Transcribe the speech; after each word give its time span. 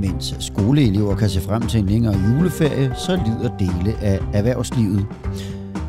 mens 0.00 0.34
skoleelever 0.38 1.16
kan 1.16 1.28
se 1.28 1.40
frem 1.40 1.62
til 1.62 1.80
en 1.80 1.86
længere 1.86 2.14
juleferie, 2.28 2.92
så 2.96 3.20
lider 3.26 3.56
dele 3.56 3.96
af 4.00 4.20
erhvervslivet. 4.32 5.06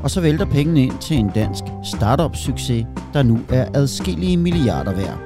Og 0.04 0.12
så 0.12 0.22
vælter 0.22 0.45
pengene 0.45 0.84
ind 0.84 0.98
til 1.02 1.18
en 1.18 1.30
dansk 1.36 1.63
startup-succes, 1.84 2.85
der 3.13 3.23
nu 3.23 3.40
er 3.49 3.66
adskillige 3.73 4.38
milliarder 4.38 4.96
værd. 4.96 5.18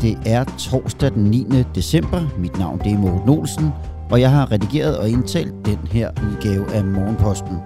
Det 0.00 0.18
er 0.26 0.44
torsdag 0.58 1.10
den 1.12 1.24
9. 1.24 1.46
december. 1.74 2.20
Mit 2.38 2.58
navn 2.58 2.78
det 2.78 2.92
er 2.92 2.98
Morten 2.98 3.28
Olsen, 3.28 3.70
og 4.10 4.20
jeg 4.20 4.30
har 4.30 4.52
redigeret 4.52 4.98
og 4.98 5.08
indtalt 5.08 5.54
den 5.66 5.78
her 5.90 6.10
udgave 6.30 6.74
af 6.74 6.84
Morgenposten. 6.84 7.56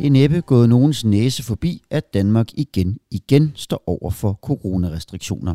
Det 0.00 0.06
er 0.06 0.10
næppe 0.10 0.40
gået 0.40 0.68
nogens 0.68 1.04
næse 1.04 1.42
forbi, 1.42 1.82
at 1.90 2.14
Danmark 2.14 2.48
igen 2.54 2.98
igen 3.10 3.52
står 3.54 3.82
over 3.86 4.10
for 4.10 4.38
coronarestriktioner. 4.42 5.54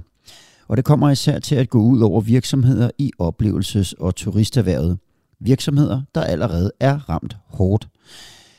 Og 0.67 0.77
det 0.77 0.85
kommer 0.85 1.09
især 1.09 1.39
til 1.39 1.55
at 1.55 1.69
gå 1.69 1.81
ud 1.81 2.01
over 2.01 2.21
virksomheder 2.21 2.89
i 2.97 3.11
oplevelses- 3.21 3.93
og 3.99 4.15
turisterhvervet. 4.15 4.97
Virksomheder, 5.39 6.01
der 6.15 6.21
allerede 6.21 6.71
er 6.79 7.09
ramt 7.09 7.37
hårdt. 7.47 7.87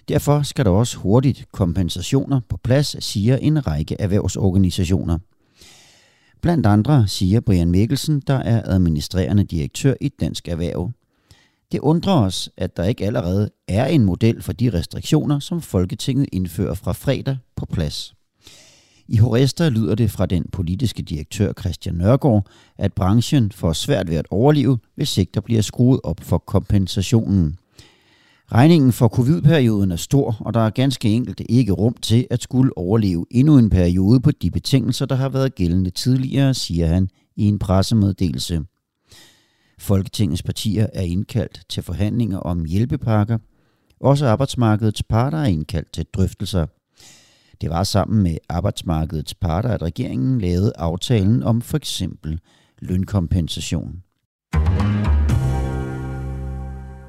Derfor 0.08 0.42
skal 0.42 0.64
der 0.64 0.70
også 0.70 0.96
hurtigt 0.96 1.46
kompensationer 1.52 2.40
på 2.48 2.56
plads, 2.56 3.04
siger 3.04 3.36
en 3.36 3.66
række 3.66 3.96
erhvervsorganisationer. 4.00 5.18
Blandt 6.40 6.66
andre 6.66 7.08
siger 7.08 7.40
Brian 7.40 7.70
Mikkelsen, 7.70 8.22
der 8.26 8.34
er 8.34 8.62
administrerende 8.64 9.44
direktør 9.44 9.94
i 10.00 10.08
Dansk 10.08 10.48
Erhverv. 10.48 10.92
Det 11.72 11.80
undrer 11.80 12.14
os, 12.14 12.50
at 12.56 12.76
der 12.76 12.84
ikke 12.84 13.06
allerede 13.06 13.50
er 13.68 13.86
en 13.86 14.04
model 14.04 14.42
for 14.42 14.52
de 14.52 14.70
restriktioner, 14.72 15.38
som 15.38 15.60
Folketinget 15.60 16.28
indfører 16.32 16.74
fra 16.74 16.92
fredag 16.92 17.36
på 17.56 17.66
plads. 17.66 18.14
I 19.08 19.16
Horesta 19.16 19.68
lyder 19.68 19.94
det 19.94 20.10
fra 20.10 20.26
den 20.26 20.44
politiske 20.52 21.02
direktør 21.02 21.52
Christian 21.60 21.94
Nørgaard, 21.94 22.46
at 22.78 22.92
branchen 22.92 23.52
får 23.52 23.72
svært 23.72 24.10
ved 24.10 24.16
at 24.16 24.26
overleve, 24.30 24.78
hvis 24.94 25.18
ikke 25.18 25.32
der 25.34 25.40
bliver 25.40 25.62
skruet 25.62 26.00
op 26.04 26.20
for 26.20 26.38
kompensationen. 26.38 27.58
Regningen 28.52 28.92
for 28.92 29.08
covid-perioden 29.08 29.90
er 29.90 29.96
stor, 29.96 30.36
og 30.40 30.54
der 30.54 30.60
er 30.60 30.70
ganske 30.70 31.08
enkelt 31.08 31.42
ikke 31.48 31.72
rum 31.72 31.94
til 32.02 32.26
at 32.30 32.42
skulle 32.42 32.78
overleve 32.78 33.26
endnu 33.30 33.58
en 33.58 33.70
periode 33.70 34.20
på 34.20 34.30
de 34.30 34.50
betingelser, 34.50 35.06
der 35.06 35.14
har 35.14 35.28
været 35.28 35.54
gældende 35.54 35.90
tidligere, 35.90 36.54
siger 36.54 36.86
han 36.86 37.08
i 37.36 37.44
en 37.44 37.58
pressemeddelelse. 37.58 38.62
Folketingets 39.78 40.42
partier 40.42 40.86
er 40.94 41.02
indkaldt 41.02 41.62
til 41.68 41.82
forhandlinger 41.82 42.38
om 42.38 42.64
hjælpepakker. 42.64 43.38
Også 44.00 44.26
arbejdsmarkedets 44.26 45.02
parter 45.02 45.38
er 45.38 45.46
indkaldt 45.46 45.92
til 45.92 46.06
drøftelser. 46.12 46.66
Det 47.60 47.70
var 47.70 47.84
sammen 47.84 48.22
med 48.22 48.36
arbejdsmarkedets 48.48 49.34
parter, 49.34 49.68
at 49.68 49.82
regeringen 49.82 50.40
lavede 50.40 50.72
aftalen 50.76 51.42
om 51.42 51.62
for 51.62 51.76
eksempel 51.76 52.40
lønkompensation. 52.78 54.02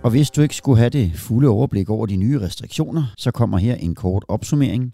Og 0.04 0.12
hvis 0.12 0.30
du 0.30 0.42
ikke 0.42 0.56
skulle 0.56 0.78
have 0.78 0.90
det 0.90 1.12
fulde 1.16 1.50
overblik 1.50 1.90
over 1.90 2.06
de 2.06 2.16
nye 2.16 2.40
restriktioner, 2.40 3.14
så 3.18 3.32
kommer 3.32 3.58
her 3.58 3.76
en 3.76 3.96
kort 3.96 4.26
opsummering. 4.28 4.94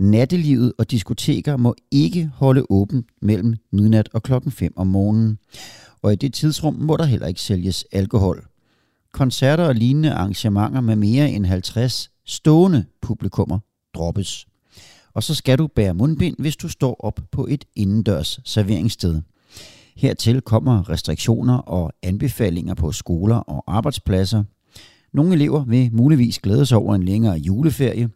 Nattelivet 0.00 0.72
og 0.78 0.90
diskoteker 0.90 1.56
må 1.56 1.74
ikke 1.90 2.30
holde 2.34 2.66
åbent 2.70 3.06
mellem 3.22 3.56
midnat 3.72 4.08
og 4.12 4.22
klokken 4.22 4.52
5 4.52 4.72
om 4.76 4.86
morgenen. 4.86 5.38
Og 6.02 6.12
i 6.12 6.16
det 6.16 6.34
tidsrum 6.34 6.74
må 6.74 6.96
der 6.96 7.04
heller 7.04 7.26
ikke 7.26 7.40
sælges 7.40 7.84
alkohol. 7.92 8.46
Koncerter 9.12 9.64
og 9.64 9.74
lignende 9.74 10.12
arrangementer 10.12 10.80
med 10.80 10.96
mere 10.96 11.30
end 11.30 11.46
50 11.46 12.10
stående 12.26 12.84
publikummer 13.02 13.58
droppes. 13.94 14.46
Og 15.14 15.22
så 15.22 15.34
skal 15.34 15.58
du 15.58 15.66
bære 15.66 15.94
mundbind, 15.94 16.36
hvis 16.38 16.56
du 16.56 16.68
står 16.68 16.96
op 17.00 17.20
på 17.30 17.46
et 17.46 17.64
indendørs 17.76 18.40
serveringssted. 18.44 19.20
Hertil 19.96 20.40
kommer 20.40 20.90
restriktioner 20.90 21.58
og 21.58 21.92
anbefalinger 22.02 22.74
på 22.74 22.92
skoler 22.92 23.36
og 23.36 23.76
arbejdspladser. 23.76 24.44
Nogle 25.12 25.34
elever 25.34 25.64
vil 25.64 25.90
muligvis 25.92 26.38
glæde 26.38 26.66
sig 26.66 26.78
over 26.78 26.94
en 26.94 27.02
længere 27.02 27.38
juleferie. 27.38 28.10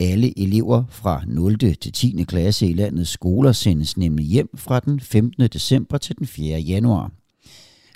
Alle 0.00 0.38
elever 0.38 0.84
fra 0.88 1.22
0. 1.26 1.58
til 1.58 1.92
10. 1.92 2.24
klasse 2.28 2.66
i 2.66 2.72
landets 2.72 3.10
skoler 3.10 3.52
sendes 3.52 3.96
nemlig 3.96 4.26
hjem 4.26 4.48
fra 4.56 4.80
den 4.80 5.00
15. 5.00 5.48
december 5.48 5.98
til 5.98 6.18
den 6.18 6.26
4. 6.26 6.58
januar. 6.58 7.10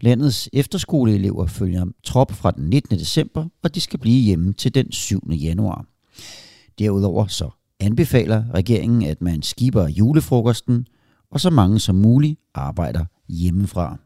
Landets 0.01 0.49
efterskoleelever 0.53 1.47
følger 1.47 1.87
trop 2.05 2.33
fra 2.33 2.51
den 2.51 2.65
19. 2.71 2.99
december, 2.99 3.47
og 3.63 3.75
de 3.75 3.81
skal 3.81 3.99
blive 3.99 4.23
hjemme 4.23 4.53
til 4.53 4.75
den 4.75 4.93
7. 4.93 5.31
januar. 5.31 5.85
Derudover 6.79 7.27
så 7.27 7.51
anbefaler 7.81 8.45
regeringen, 8.55 9.03
at 9.03 9.23
man 9.23 9.43
skiber 9.43 9.89
julefrokosten, 9.89 10.87
og 11.31 11.41
så 11.41 11.51
mange 11.51 11.81
som 11.81 11.95
muligt 11.95 12.41
arbejder 12.55 13.05
hjemmefra. 13.29 13.99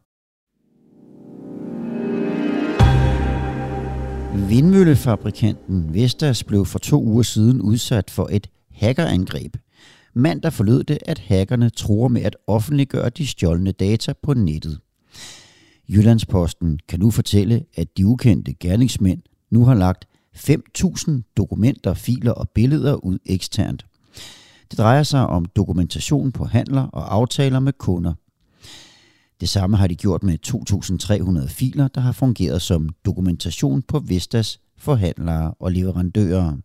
Vindmøllefabrikanten 4.49 5.93
Vestas 5.93 6.43
blev 6.43 6.65
for 6.65 6.79
to 6.79 7.03
uger 7.03 7.23
siden 7.23 7.61
udsat 7.61 8.09
for 8.09 8.27
et 8.31 8.47
hackerangreb. 8.71 9.57
Mandag 10.13 10.53
forlød 10.53 10.83
det, 10.83 10.97
at 11.05 11.19
hackerne 11.19 11.69
tror 11.69 12.07
med 12.07 12.21
at 12.21 12.37
offentliggøre 12.47 13.09
de 13.09 13.27
stjålne 13.27 13.71
data 13.71 14.13
på 14.23 14.33
nettet. 14.33 14.79
Jyllandsposten 15.89 16.79
kan 16.87 16.99
nu 16.99 17.11
fortælle, 17.11 17.65
at 17.75 17.97
de 17.97 18.07
ukendte 18.07 18.53
gerningsmænd 18.53 19.21
nu 19.51 19.65
har 19.65 19.73
lagt 19.73 20.07
5.000 20.35 21.33
dokumenter, 21.37 21.93
filer 21.93 22.31
og 22.31 22.49
billeder 22.49 22.93
ud 22.93 23.19
eksternt. 23.25 23.85
Det 24.71 24.77
drejer 24.77 25.03
sig 25.03 25.27
om 25.27 25.45
dokumentation 25.45 26.31
på 26.31 26.45
handler 26.45 26.81
og 26.81 27.13
aftaler 27.15 27.59
med 27.59 27.73
kunder. 27.73 28.13
Det 29.43 29.49
samme 29.49 29.77
har 29.77 29.87
de 29.87 29.95
gjort 29.95 30.23
med 30.23 30.37
2.300 30.47 31.47
filer, 31.47 31.87
der 31.87 32.01
har 32.01 32.11
fungeret 32.11 32.61
som 32.61 32.89
dokumentation 33.05 33.81
på 33.81 33.99
Vestas 33.99 34.59
forhandlere 34.77 35.53
og 35.59 35.71
leverandører. 35.71 36.57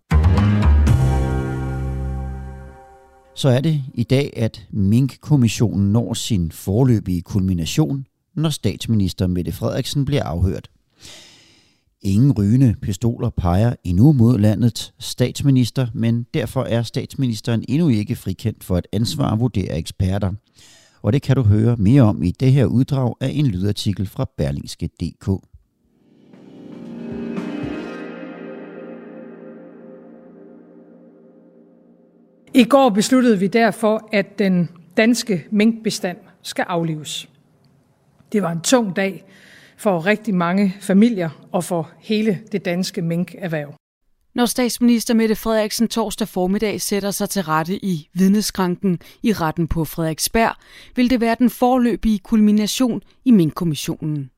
Så 3.34 3.48
er 3.48 3.60
det 3.60 3.82
i 3.94 4.02
dag, 4.02 4.32
at 4.36 4.66
Mink-kommissionen 4.70 5.92
når 5.92 6.14
sin 6.14 6.52
forløbige 6.52 7.22
kulmination, 7.22 8.06
når 8.34 8.50
statsminister 8.50 9.26
Mette 9.26 9.52
Frederiksen 9.52 10.04
bliver 10.04 10.24
afhørt. 10.24 10.70
Ingen 12.02 12.32
rygende 12.32 12.74
pistoler 12.82 13.30
peger 13.30 13.74
endnu 13.84 14.12
mod 14.12 14.38
landets 14.38 14.94
statsminister, 14.98 15.86
men 15.94 16.26
derfor 16.34 16.64
er 16.64 16.82
statsministeren 16.82 17.64
endnu 17.68 17.88
ikke 17.88 18.16
frikendt 18.16 18.64
for 18.64 18.78
et 18.78 18.86
ansvar 18.92 19.36
vurderer 19.36 19.76
eksperter. 19.76 20.32
Og 21.08 21.12
det 21.12 21.22
kan 21.22 21.36
du 21.36 21.42
høre 21.42 21.76
mere 21.76 22.02
om 22.02 22.22
i 22.22 22.30
det 22.30 22.52
her 22.52 22.66
uddrag 22.66 23.14
af 23.20 23.30
en 23.32 23.46
lydartikel 23.46 24.06
fra 24.06 24.26
Berlingske.dk. 24.36 25.28
I 32.54 32.64
går 32.64 32.88
besluttede 32.88 33.38
vi 33.38 33.46
derfor, 33.46 34.08
at 34.12 34.38
den 34.38 34.68
danske 34.96 35.46
minkbestand 35.50 36.16
skal 36.42 36.64
aflives. 36.68 37.28
Det 38.32 38.42
var 38.42 38.52
en 38.52 38.60
tung 38.60 38.96
dag 38.96 39.24
for 39.76 40.06
rigtig 40.06 40.34
mange 40.34 40.74
familier 40.80 41.48
og 41.52 41.64
for 41.64 41.90
hele 41.98 42.40
det 42.52 42.64
danske 42.64 43.02
minkerhverv. 43.02 43.74
Når 44.34 44.46
statsminister 44.46 45.14
Mette 45.14 45.36
Frederiksen 45.36 45.88
torsdag 45.88 46.28
formiddag 46.28 46.80
sætter 46.80 47.10
sig 47.10 47.30
til 47.30 47.42
rette 47.42 47.84
i 47.84 48.08
vidneskranken 48.12 48.98
i 49.22 49.32
retten 49.32 49.68
på 49.68 49.84
Frederiksberg, 49.84 50.54
vil 50.96 51.10
det 51.10 51.20
være 51.20 51.36
den 51.38 51.50
forløbige 51.50 52.18
kulmination 52.18 53.02
i 53.24 53.30
Mink-kommissionen. 53.30 54.30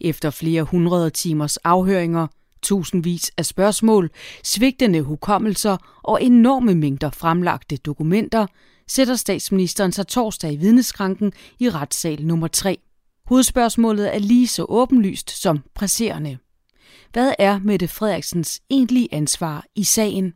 Efter 0.00 0.30
flere 0.30 0.62
hundrede 0.62 1.10
timers 1.10 1.56
afhøringer, 1.56 2.26
tusindvis 2.62 3.32
af 3.36 3.46
spørgsmål, 3.46 4.10
svigtende 4.44 5.02
hukommelser 5.02 5.76
og 6.02 6.22
enorme 6.22 6.74
mængder 6.74 7.10
fremlagte 7.10 7.76
dokumenter, 7.76 8.46
sætter 8.88 9.16
statsministeren 9.16 9.92
sig 9.92 10.06
torsdag 10.06 10.52
i 10.52 10.56
vidneskranken 10.56 11.32
i 11.58 11.70
retssal 11.70 12.26
nummer 12.26 12.48
3. 12.48 12.78
Hovedspørgsmålet 13.26 14.14
er 14.14 14.18
lige 14.18 14.48
så 14.48 14.66
åbenlyst 14.68 15.42
som 15.42 15.60
presserende. 15.74 16.38
Hvad 17.14 17.34
er 17.38 17.58
Mette 17.58 17.88
Frederiksens 17.88 18.60
egentlige 18.70 19.08
ansvar 19.12 19.64
i 19.74 19.84
sagen? 19.84 20.32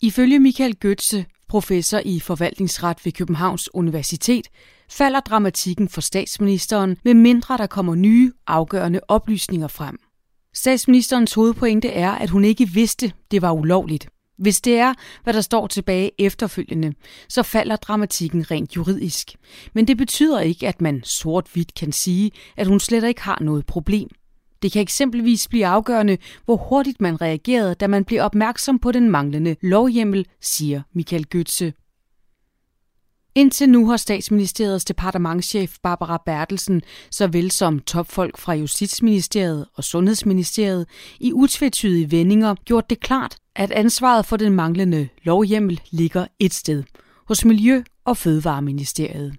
Ifølge 0.00 0.38
Michael 0.38 0.76
Götze, 0.84 1.24
professor 1.48 1.98
i 2.04 2.20
forvaltningsret 2.20 3.04
ved 3.04 3.12
Københavns 3.12 3.74
Universitet, 3.74 4.48
falder 4.90 5.20
dramatikken 5.20 5.88
for 5.88 6.00
statsministeren, 6.00 6.96
med 7.04 7.14
mindre 7.14 7.56
der 7.56 7.66
kommer 7.66 7.94
nye, 7.94 8.32
afgørende 8.46 9.00
oplysninger 9.08 9.68
frem. 9.68 9.98
Statsministerens 10.54 11.34
hovedpointe 11.34 11.88
er, 11.88 12.10
at 12.10 12.30
hun 12.30 12.44
ikke 12.44 12.68
vidste, 12.68 13.12
det 13.30 13.42
var 13.42 13.52
ulovligt. 13.52 14.08
Hvis 14.38 14.60
det 14.60 14.78
er, 14.78 14.94
hvad 15.22 15.34
der 15.34 15.40
står 15.40 15.66
tilbage 15.66 16.10
efterfølgende, 16.18 16.92
så 17.28 17.42
falder 17.42 17.76
dramatikken 17.76 18.50
rent 18.50 18.76
juridisk. 18.76 19.34
Men 19.74 19.86
det 19.86 19.96
betyder 19.96 20.40
ikke, 20.40 20.68
at 20.68 20.80
man 20.80 21.02
sort-hvidt 21.04 21.74
kan 21.74 21.92
sige, 21.92 22.30
at 22.56 22.66
hun 22.66 22.80
slet 22.80 23.04
ikke 23.04 23.22
har 23.22 23.38
noget 23.40 23.66
problem. 23.66 24.08
Det 24.62 24.72
kan 24.72 24.82
eksempelvis 24.82 25.48
blive 25.48 25.66
afgørende, 25.66 26.18
hvor 26.44 26.56
hurtigt 26.56 27.00
man 27.00 27.20
reagerede, 27.20 27.74
da 27.74 27.86
man 27.86 28.04
blev 28.04 28.20
opmærksom 28.20 28.78
på 28.78 28.92
den 28.92 29.10
manglende 29.10 29.56
lovhjemmel, 29.62 30.26
siger 30.40 30.82
Michael 30.92 31.26
Götze. 31.34 31.72
Indtil 33.34 33.68
nu 33.68 33.88
har 33.88 33.96
statsministeriets 33.96 34.84
departementschef 34.84 35.76
Barbara 35.82 36.22
Bertelsen, 36.26 36.82
såvel 37.10 37.50
som 37.50 37.78
topfolk 37.78 38.38
fra 38.38 38.54
Justitsministeriet 38.54 39.66
og 39.74 39.84
Sundhedsministeriet, 39.84 40.86
i 41.20 41.32
utvetydige 41.32 42.10
vendinger 42.10 42.54
gjort 42.54 42.90
det 42.90 43.00
klart, 43.00 43.36
at 43.56 43.70
ansvaret 43.70 44.26
for 44.26 44.36
den 44.36 44.52
manglende 44.52 45.08
lovhjemmel 45.22 45.80
ligger 45.90 46.26
et 46.38 46.54
sted, 46.54 46.84
hos 47.28 47.44
Miljø- 47.44 47.82
og 48.04 48.16
Fødevareministeriet. 48.16 49.36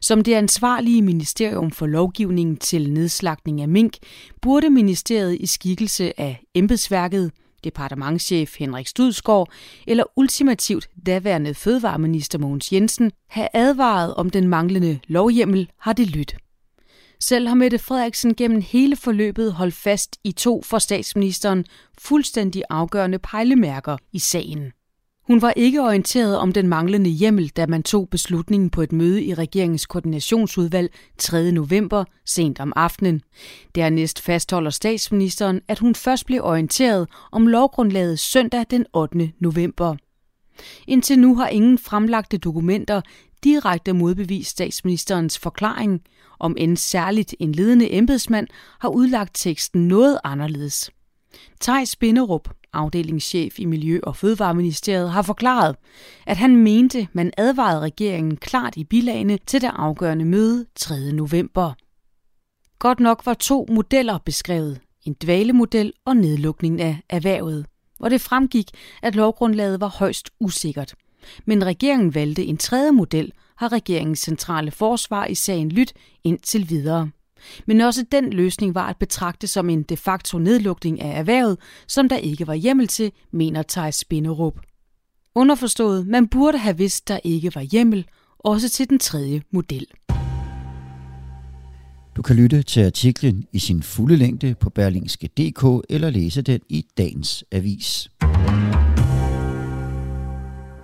Som 0.00 0.22
det 0.22 0.34
ansvarlige 0.34 1.02
ministerium 1.02 1.70
for 1.70 1.86
lovgivningen 1.86 2.56
til 2.56 2.92
nedslagning 2.92 3.60
af 3.60 3.68
mink, 3.68 3.96
burde 4.42 4.70
ministeriet 4.70 5.36
i 5.40 5.46
skikkelse 5.46 6.20
af 6.20 6.42
embedsværket, 6.54 7.32
departementschef 7.64 8.58
Henrik 8.58 8.86
Studsgaard 8.86 9.50
eller 9.86 10.04
ultimativt 10.16 10.88
daværende 11.06 11.54
fødevareminister 11.54 12.38
Mogens 12.38 12.72
Jensen 12.72 13.12
have 13.28 13.48
advaret 13.54 14.14
om 14.14 14.30
den 14.30 14.48
manglende 14.48 14.98
lovhjemmel, 15.08 15.70
har 15.78 15.92
det 15.92 16.06
lyttet. 16.06 16.38
Selv 17.20 17.48
har 17.48 17.54
Mette 17.54 17.78
Frederiksen 17.78 18.34
gennem 18.34 18.60
hele 18.60 18.96
forløbet 18.96 19.52
holdt 19.52 19.74
fast 19.74 20.16
i 20.24 20.32
to 20.32 20.62
for 20.62 20.78
statsministeren 20.78 21.64
fuldstændig 21.98 22.62
afgørende 22.70 23.18
pejlemærker 23.18 23.96
i 24.12 24.18
sagen. 24.18 24.72
Hun 25.26 25.42
var 25.42 25.52
ikke 25.56 25.82
orienteret 25.82 26.38
om 26.38 26.52
den 26.52 26.68
manglende 26.68 27.10
hjemmel, 27.10 27.48
da 27.48 27.66
man 27.66 27.82
tog 27.82 28.08
beslutningen 28.08 28.70
på 28.70 28.82
et 28.82 28.92
møde 28.92 29.24
i 29.24 29.34
regeringens 29.34 29.86
koordinationsudvalg 29.86 30.94
3. 31.18 31.52
november 31.52 32.04
sent 32.24 32.60
om 32.60 32.72
aftenen. 32.76 33.22
Dernæst 33.74 34.20
fastholder 34.20 34.70
statsministeren, 34.70 35.60
at 35.68 35.78
hun 35.78 35.94
først 35.94 36.26
blev 36.26 36.40
orienteret 36.42 37.08
om 37.32 37.46
lovgrundlaget 37.46 38.18
søndag 38.18 38.64
den 38.70 38.86
8. 38.92 39.32
november. 39.40 39.96
Indtil 40.86 41.18
nu 41.18 41.36
har 41.36 41.48
ingen 41.48 41.78
fremlagte 41.78 42.38
dokumenter 42.38 43.00
direkte 43.44 43.92
modbevist 43.92 44.50
statsministerens 44.50 45.38
forklaring, 45.38 46.00
om 46.38 46.54
end 46.58 46.76
særligt 46.76 47.34
en 47.38 47.52
ledende 47.52 47.92
embedsmand 47.92 48.46
har 48.80 48.88
udlagt 48.88 49.34
teksten 49.34 49.88
noget 49.88 50.18
anderledes. 50.24 50.90
Tej 51.60 51.84
Binderup, 52.00 52.48
afdelingschef 52.74 53.58
i 53.58 53.64
Miljø- 53.64 54.00
og 54.02 54.16
Fødevareministeriet, 54.16 55.10
har 55.10 55.22
forklaret, 55.22 55.76
at 56.26 56.36
han 56.36 56.56
mente, 56.56 57.08
man 57.12 57.32
advarede 57.38 57.80
regeringen 57.80 58.36
klart 58.36 58.76
i 58.76 58.84
bilagene 58.84 59.38
til 59.46 59.60
det 59.60 59.70
afgørende 59.74 60.24
møde 60.24 60.66
3. 60.76 61.12
november. 61.12 61.72
Godt 62.78 63.00
nok 63.00 63.26
var 63.26 63.34
to 63.34 63.66
modeller 63.70 64.18
beskrevet, 64.18 64.80
en 65.04 65.16
dvalemodel 65.22 65.92
og 66.04 66.16
nedlukningen 66.16 66.80
af 66.80 66.96
erhvervet, 67.10 67.66
hvor 67.98 68.08
det 68.08 68.20
fremgik, 68.20 68.70
at 69.02 69.14
lovgrundlaget 69.14 69.80
var 69.80 69.88
højst 69.88 70.30
usikkert. 70.40 70.94
Men 71.44 71.66
regeringen 71.66 72.14
valgte 72.14 72.44
en 72.44 72.56
tredje 72.56 72.92
model, 72.92 73.32
har 73.56 73.72
regeringens 73.72 74.18
centrale 74.18 74.70
forsvar 74.70 75.26
i 75.26 75.34
sagen 75.34 75.68
lyt 75.68 75.92
indtil 76.24 76.70
videre. 76.70 77.10
Men 77.66 77.80
også 77.80 78.04
den 78.12 78.30
løsning 78.30 78.74
var 78.74 78.86
at 78.86 78.96
betragte 78.96 79.46
som 79.46 79.70
en 79.70 79.82
de 79.82 79.96
facto 79.96 80.38
nedlukning 80.38 81.00
af 81.00 81.18
erhvervet, 81.18 81.58
som 81.88 82.08
der 82.08 82.16
ikke 82.16 82.46
var 82.46 82.54
hjemmel 82.54 82.88
til, 82.88 83.12
mener 83.32 83.62
Thijs 83.68 83.94
Spinderup. 83.94 84.60
Underforstået, 85.34 86.06
man 86.06 86.28
burde 86.28 86.58
have 86.58 86.76
vidst, 86.76 87.08
der 87.08 87.18
ikke 87.24 87.54
var 87.54 87.60
hjemmel, 87.60 88.06
også 88.38 88.68
til 88.68 88.90
den 88.90 88.98
tredje 88.98 89.42
model. 89.50 89.86
Du 92.16 92.22
kan 92.22 92.36
lytte 92.36 92.62
til 92.62 92.86
artiklen 92.86 93.44
i 93.52 93.58
sin 93.58 93.82
fulde 93.82 94.16
længde 94.16 94.54
på 94.54 94.70
berlingske.dk 94.70 95.86
eller 95.88 96.10
læse 96.10 96.42
den 96.42 96.60
i 96.68 96.86
dagens 96.98 97.44
avis. 97.52 98.10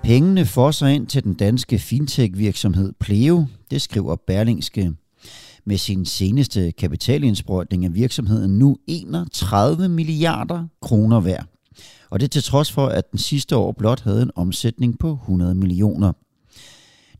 Pengene 0.02 0.46
får 0.46 0.70
sig 0.70 0.94
ind 0.94 1.06
til 1.06 1.24
den 1.24 1.34
danske 1.34 1.78
fintech-virksomhed 1.78 2.92
Pleo, 3.00 3.46
det 3.70 3.82
skriver 3.82 4.16
Berlingske. 4.16 4.92
Med 5.64 5.78
sin 5.78 6.04
seneste 6.04 6.72
kapitalindsprøjtning 6.72 7.84
af 7.84 7.94
virksomheden 7.94 8.58
nu 8.58 8.76
31 8.86 9.88
milliarder 9.88 10.66
kroner 10.82 11.20
værd. 11.20 11.46
Og 12.10 12.20
det 12.20 12.30
til 12.30 12.42
trods 12.42 12.72
for, 12.72 12.86
at 12.86 13.10
den 13.10 13.18
sidste 13.18 13.56
år 13.56 13.72
blot 13.72 14.00
havde 14.00 14.22
en 14.22 14.30
omsætning 14.34 14.98
på 14.98 15.12
100 15.12 15.54
millioner. 15.54 16.12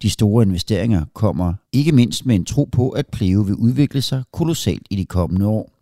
De 0.03 0.11
store 0.11 0.43
investeringer 0.43 1.05
kommer 1.15 1.55
ikke 1.73 1.93
mindst 1.93 2.27
med 2.27 2.35
en 2.35 2.45
tro 2.45 2.65
på, 2.65 2.89
at 2.89 3.07
Pleo 3.07 3.41
vil 3.41 3.55
udvikle 3.55 4.03
sig 4.03 4.23
kolossalt 4.33 4.87
i 4.91 4.97
de 4.97 5.05
kommende 5.05 5.47
år. 5.47 5.73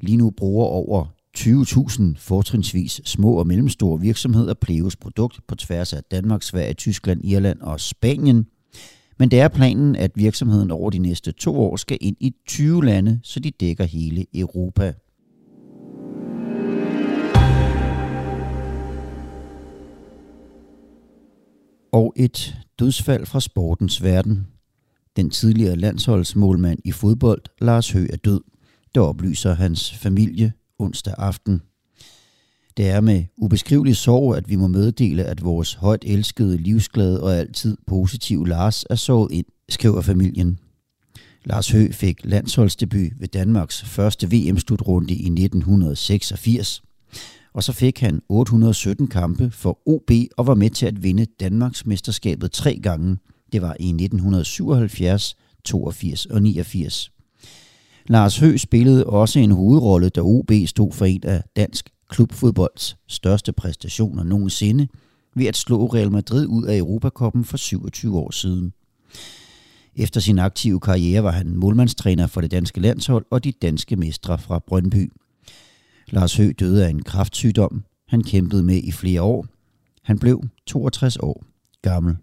Lige 0.00 0.16
nu 0.16 0.30
bruger 0.30 0.66
over 0.66 1.06
20.000 1.38 2.02
fortrinsvis 2.18 3.00
små 3.04 3.32
og 3.32 3.46
mellemstore 3.46 4.00
virksomheder 4.00 4.54
Pleos 4.54 4.96
produkt 4.96 5.40
på 5.48 5.54
tværs 5.54 5.92
af 5.92 6.04
Danmark, 6.10 6.42
Sverige, 6.42 6.74
Tyskland, 6.74 7.24
Irland 7.24 7.60
og 7.60 7.80
Spanien. 7.80 8.46
Men 9.18 9.30
det 9.30 9.40
er 9.40 9.48
planen, 9.48 9.96
at 9.96 10.10
virksomheden 10.14 10.70
over 10.70 10.90
de 10.90 10.98
næste 10.98 11.32
to 11.32 11.60
år 11.60 11.76
skal 11.76 11.98
ind 12.00 12.16
i 12.20 12.34
20 12.46 12.84
lande, 12.84 13.20
så 13.22 13.40
de 13.40 13.50
dækker 13.50 13.84
hele 13.84 14.26
Europa. 14.34 14.92
Og 21.92 22.12
et 22.16 22.56
dødsfald 22.78 23.26
fra 23.26 23.40
sportens 23.40 24.02
verden. 24.02 24.46
Den 25.16 25.30
tidligere 25.30 25.76
landsholdsmålmand 25.76 26.78
i 26.84 26.92
fodbold, 26.92 27.42
Lars 27.60 27.90
Høgh, 27.90 28.08
er 28.12 28.16
død. 28.16 28.40
Det 28.94 29.02
oplyser 29.02 29.54
hans 29.54 29.94
familie 29.94 30.52
onsdag 30.78 31.14
aften. 31.18 31.62
Det 32.76 32.88
er 32.90 33.00
med 33.00 33.24
ubeskrivelig 33.36 33.96
sorg, 33.96 34.36
at 34.36 34.48
vi 34.48 34.56
må 34.56 34.66
meddele, 34.66 35.24
at 35.24 35.44
vores 35.44 35.74
højt 35.74 36.04
elskede, 36.06 36.56
livsglade 36.56 37.22
og 37.22 37.36
altid 37.36 37.76
positive 37.86 38.48
Lars 38.48 38.84
er 38.90 38.94
såret 38.94 39.32
ind, 39.32 39.46
skriver 39.68 40.00
familien. 40.00 40.58
Lars 41.44 41.70
Hø 41.70 41.92
fik 41.92 42.20
landsholdsdebut 42.24 43.12
ved 43.20 43.28
Danmarks 43.28 43.82
første 43.82 44.30
VM-slutrunde 44.30 45.14
i 45.14 45.26
1986. 45.26 46.82
Og 47.54 47.62
så 47.62 47.72
fik 47.72 48.00
han 48.00 48.22
817 48.28 49.06
kampe 49.06 49.50
for 49.50 49.78
OB 49.86 50.10
og 50.36 50.46
var 50.46 50.54
med 50.54 50.70
til 50.70 50.86
at 50.86 51.02
vinde 51.02 51.26
Danmarks 51.40 51.86
mesterskabet 51.86 52.52
tre 52.52 52.80
gange. 52.82 53.16
Det 53.52 53.62
var 53.62 53.76
i 53.80 53.88
1977, 53.88 55.36
82 55.64 56.26
og 56.26 56.42
89. 56.42 57.10
Lars 58.08 58.38
Hø 58.38 58.56
spillede 58.56 59.06
også 59.06 59.38
en 59.38 59.50
hovedrolle, 59.50 60.08
da 60.08 60.20
OB 60.20 60.50
stod 60.66 60.92
for 60.92 61.04
en 61.04 61.20
af 61.24 61.42
dansk 61.56 61.93
klubfodbolds 62.08 62.96
største 63.08 63.52
præstationer 63.52 64.24
nogensinde 64.24 64.88
ved 65.36 65.46
at 65.46 65.56
slå 65.56 65.86
Real 65.86 66.10
Madrid 66.10 66.46
ud 66.46 66.64
af 66.64 66.78
Europakoppen 66.78 67.44
for 67.44 67.56
27 67.56 68.18
år 68.18 68.30
siden. 68.30 68.72
Efter 69.96 70.20
sin 70.20 70.38
aktive 70.38 70.80
karriere 70.80 71.24
var 71.24 71.30
han 71.30 71.56
målmandstræner 71.56 72.26
for 72.26 72.40
det 72.40 72.50
danske 72.50 72.80
landshold 72.80 73.26
og 73.30 73.44
de 73.44 73.52
danske 73.52 73.96
mestre 73.96 74.38
fra 74.38 74.58
Brøndby. 74.58 75.12
Lars 76.08 76.36
Høgh 76.36 76.54
døde 76.58 76.86
af 76.86 76.90
en 76.90 77.02
kraftsygdom. 77.02 77.84
Han 78.08 78.22
kæmpede 78.22 78.62
med 78.62 78.82
i 78.82 78.92
flere 78.92 79.22
år. 79.22 79.46
Han 80.02 80.18
blev 80.18 80.42
62 80.66 81.16
år 81.16 81.44
gammel. 81.82 82.16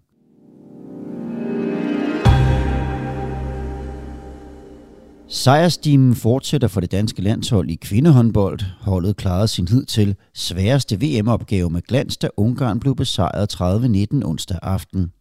Sejrstimen 5.33 6.15
fortsætter 6.15 6.67
for 6.67 6.81
det 6.81 6.91
danske 6.91 7.21
landshold 7.21 7.69
i 7.69 7.75
kvindehåndbold. 7.75 8.59
Holdet 8.79 9.15
klarede 9.15 9.47
sin 9.47 9.67
hid 9.67 9.85
til 9.85 10.15
sværeste 10.33 11.01
VM-opgave 11.01 11.69
med 11.69 11.81
glans, 11.81 12.17
da 12.17 12.27
Ungarn 12.37 12.79
blev 12.79 12.95
besejret 12.95 13.61
30-19 13.61 14.25
onsdag 14.25 14.59
aften. 14.61 15.11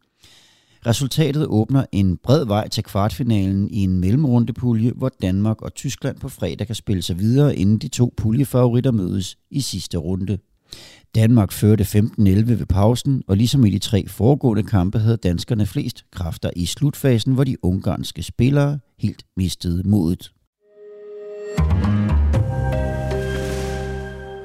Resultatet 0.86 1.46
åbner 1.46 1.84
en 1.92 2.16
bred 2.16 2.46
vej 2.46 2.68
til 2.68 2.84
kvartfinalen 2.84 3.70
i 3.70 3.84
en 3.84 4.00
mellemrundepulje, 4.00 4.92
hvor 4.96 5.10
Danmark 5.22 5.62
og 5.62 5.74
Tyskland 5.74 6.18
på 6.18 6.28
fredag 6.28 6.66
kan 6.66 6.76
spille 6.76 7.02
sig 7.02 7.18
videre, 7.18 7.56
inden 7.56 7.78
de 7.78 7.88
to 7.88 8.14
puljefavoritter 8.16 8.90
mødes 8.90 9.36
i 9.50 9.60
sidste 9.60 9.98
runde. 9.98 10.38
Danmark 11.14 11.52
førte 11.52 11.84
15-11 11.84 12.22
ved 12.44 12.66
pausen, 12.66 13.22
og 13.28 13.36
ligesom 13.36 13.64
i 13.64 13.70
de 13.70 13.78
tre 13.78 14.08
foregående 14.08 14.62
kampe 14.62 14.98
havde 14.98 15.16
danskerne 15.16 15.66
flest 15.66 16.04
kræfter 16.12 16.50
i 16.56 16.66
slutfasen, 16.66 17.32
hvor 17.34 17.44
de 17.44 17.64
ungarske 17.64 18.22
spillere 18.22 18.78
helt 19.00 19.24
mistede 19.36 19.88
modet. 19.88 20.32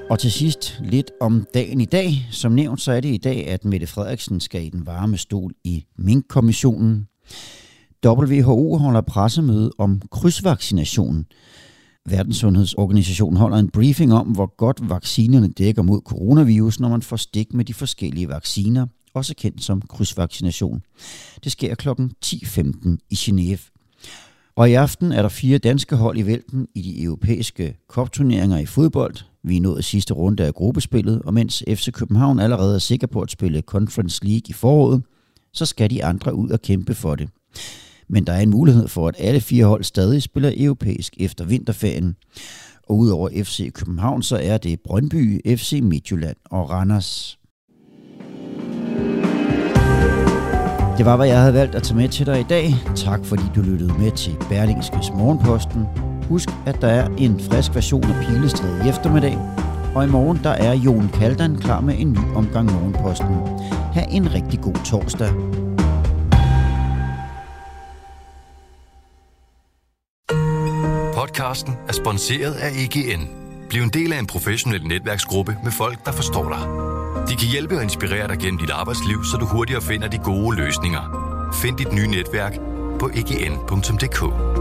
Og 0.10 0.20
til 0.20 0.32
sidst 0.32 0.80
lidt 0.84 1.12
om 1.22 1.48
dagen 1.54 1.82
i 1.82 1.86
dag. 1.86 2.28
Som 2.32 2.52
nævnt, 2.52 2.82
så 2.82 2.92
er 2.92 3.00
det 3.00 3.14
i 3.14 3.18
dag, 3.18 3.48
at 3.48 3.66
Mette 3.66 3.88
Frederiksen 3.88 4.40
skal 4.40 4.66
i 4.66 4.70
den 4.70 4.86
varme 4.86 5.18
stol 5.18 5.54
i 5.64 5.86
Mink-kommissionen. 5.98 7.08
WHO 8.06 8.78
holder 8.78 9.02
pressemøde 9.02 9.72
om 9.78 10.02
krydsvaccinationen. 10.12 11.26
Verdenssundhedsorganisationen 12.10 13.38
holder 13.38 13.58
en 13.58 13.70
briefing 13.70 14.14
om, 14.14 14.28
hvor 14.28 14.56
godt 14.58 14.90
vaccinerne 14.90 15.48
dækker 15.48 15.82
mod 15.82 16.02
coronavirus, 16.06 16.80
når 16.80 16.90
man 16.90 17.02
får 17.02 17.16
stik 17.16 17.54
med 17.54 17.66
de 17.66 17.74
forskellige 17.74 18.30
vacciner, 18.30 18.88
også 19.14 19.34
kendt 19.38 19.64
som 19.64 19.82
krydsvaccination. 19.82 20.82
Det 21.44 21.52
sker 21.52 21.76
kl. 21.76 21.90
10.15 21.90 22.98
i 23.10 23.16
Genève. 23.16 23.72
Og 24.58 24.70
i 24.70 24.74
aften 24.74 25.12
er 25.12 25.22
der 25.22 25.30
fire 25.30 25.58
danske 25.58 25.96
hold 25.96 26.18
i 26.18 26.26
vælten 26.26 26.68
i 26.76 26.82
de 26.82 27.04
europæiske 27.04 27.78
kopturneringer 27.88 28.58
i 28.58 28.66
fodbold. 28.66 29.16
Vi 29.44 29.58
er 29.58 29.62
nået 29.62 29.86
sidste 29.86 30.14
runde 30.14 30.46
af 30.46 30.54
gruppespillet, 30.54 31.22
og 31.22 31.34
mens 31.34 31.64
FC 31.68 31.92
København 31.92 32.40
allerede 32.40 32.76
er 32.76 32.80
sikker 32.80 33.08
på 33.08 33.22
at 33.22 33.32
spille 33.32 33.62
Conference 33.62 34.26
League 34.26 34.50
i 34.50 34.54
foråret, 34.54 35.04
så 35.54 35.66
skal 35.66 35.90
de 35.90 36.06
andre 36.06 36.36
ud 36.36 36.50
og 36.50 36.62
kæmpe 36.62 36.94
for 36.96 37.16
det. 37.16 37.30
Men 38.08 38.28
der 38.28 38.34
er 38.34 38.40
en 38.40 38.50
mulighed 38.50 38.88
for, 38.88 39.08
at 39.08 39.16
alle 39.20 39.42
fire 39.42 39.66
hold 39.66 39.84
stadig 39.84 40.24
spiller 40.24 40.52
europæisk 40.58 41.14
efter 41.20 41.46
vinterferien. 41.46 42.16
Og 42.84 42.98
udover 42.98 43.30
FC 43.44 43.74
København, 43.74 44.24
så 44.24 44.40
er 44.44 44.58
det 44.58 44.80
Brøndby, 44.82 45.42
FC 45.58 45.80
Midtjylland 45.84 46.38
og 46.46 46.70
Randers. 46.70 47.40
Det 50.98 51.06
var, 51.06 51.16
hvad 51.16 51.28
jeg 51.28 51.40
havde 51.40 51.54
valgt 51.54 51.76
at 51.76 51.84
tage 51.84 51.96
med 51.96 52.10
til 52.10 52.26
dig 52.26 52.40
i 52.40 52.44
dag. 52.44 52.76
Tak 52.96 53.20
fordi 53.26 53.44
du 53.56 53.62
lyttede 53.62 53.94
med 54.00 54.12
til 54.12 54.38
Berlingskes 54.50 55.12
Morgenposten. 55.14 55.86
Husk, 56.30 56.50
at 56.66 56.82
der 56.82 56.88
er 56.88 57.10
en 57.18 57.40
frisk 57.40 57.76
version 57.76 58.04
af 58.04 58.26
Pilestræde 58.26 58.86
i 58.86 58.90
eftermiddag. 58.90 59.38
Og 59.96 60.04
i 60.04 60.08
morgen, 60.08 60.40
der 60.44 60.50
er 60.50 60.74
Jon 60.74 61.10
Kaldan 61.14 61.58
klar 61.58 61.80
med 61.80 61.96
en 61.98 62.12
ny 62.12 62.36
omgang 62.36 62.72
Morgenposten. 62.72 63.36
Ha' 63.94 64.06
en 64.10 64.34
rigtig 64.34 64.60
god 64.62 64.74
torsdag. 64.86 65.30
Podcasten 71.16 71.74
er 71.88 71.94
sponsoreret 71.94 72.54
af 72.54 72.70
EGN. 72.70 73.28
Bliv 73.70 73.82
en 73.82 73.90
del 73.90 74.14
af 74.14 74.20
en 74.20 74.28
professionel 74.28 74.88
netværksgruppe 74.88 75.58
med 75.64 75.72
folk, 75.72 76.06
der 76.06 76.12
forstår 76.12 76.50
dig. 76.50 76.95
De 77.30 77.36
kan 77.36 77.48
hjælpe 77.48 77.76
og 77.76 77.84
inspirere 77.84 78.28
dig 78.28 78.38
gennem 78.40 78.58
dit 78.60 78.70
arbejdsliv, 78.70 79.24
så 79.24 79.38
du 79.38 79.46
hurtigere 79.46 79.82
finder 79.82 80.08
de 80.08 80.18
gode 80.18 80.58
løsninger. 80.58 81.02
Find 81.54 81.78
dit 81.78 81.94
nye 81.94 82.08
netværk 82.08 82.54
på 83.00 83.10
egn.dk. 83.16 84.55